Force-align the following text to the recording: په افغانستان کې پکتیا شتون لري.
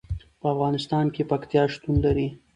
په 0.39 0.45
افغانستان 0.53 1.05
کې 1.15 1.27
پکتیا 1.31 1.63
شتون 1.73 1.95
لري. 2.05 2.27